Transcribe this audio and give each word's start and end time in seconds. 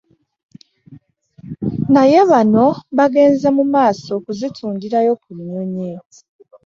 Naye 1.93 2.19
bano 2.31 2.65
baagenze 2.97 3.47
mu 3.57 3.63
maaso 3.73 4.09
okuzitundirayo 4.19 5.13
ku 5.21 5.29
nnyonyi 5.37 5.91